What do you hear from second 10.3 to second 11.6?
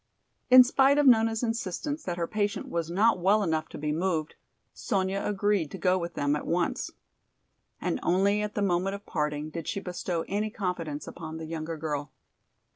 confidence upon the